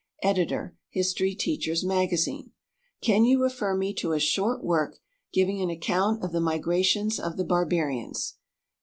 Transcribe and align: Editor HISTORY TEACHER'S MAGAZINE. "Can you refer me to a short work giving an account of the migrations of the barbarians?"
Editor 0.23 0.75
HISTORY 0.89 1.35
TEACHER'S 1.35 1.83
MAGAZINE. 1.85 2.49
"Can 3.03 3.23
you 3.23 3.39
refer 3.39 3.77
me 3.77 3.93
to 3.93 4.13
a 4.13 4.19
short 4.19 4.63
work 4.63 4.97
giving 5.31 5.61
an 5.61 5.69
account 5.69 6.23
of 6.23 6.31
the 6.31 6.41
migrations 6.41 7.19
of 7.19 7.37
the 7.37 7.45
barbarians?" 7.45 8.37